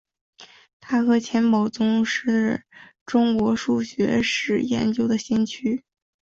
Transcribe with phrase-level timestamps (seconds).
[0.79, 2.63] 他和钱宝琮同是
[3.05, 5.83] 中国数学史研究的先驱。